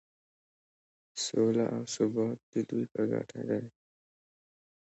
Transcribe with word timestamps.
سوله 1.25 1.65
او 1.75 1.83
ثبات 1.95 2.39
د 2.51 2.53
دوی 2.69 2.85
په 2.93 3.01
ګټه 3.11 3.41
دی. 3.49 3.63